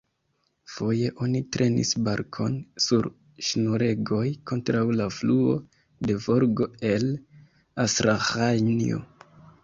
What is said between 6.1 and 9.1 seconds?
Volgo, el Astraĥanjo.